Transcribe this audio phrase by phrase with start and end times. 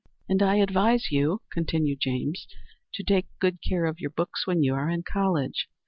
[0.27, 2.47] "And I advise you," continued James,
[2.95, 5.69] "to take good care of your books when you are in college.